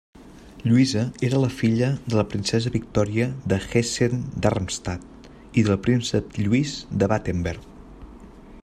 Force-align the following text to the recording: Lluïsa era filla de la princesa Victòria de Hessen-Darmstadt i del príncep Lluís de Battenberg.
Lluïsa 0.69 1.01
era 1.27 1.41
filla 1.57 1.89
de 2.13 2.17
la 2.19 2.23
princesa 2.31 2.71
Victòria 2.77 3.27
de 3.53 3.61
Hessen-Darmstadt 3.67 5.29
i 5.63 5.67
del 5.69 5.81
príncep 5.87 6.43
Lluís 6.47 6.75
de 7.03 7.11
Battenberg. 7.15 7.71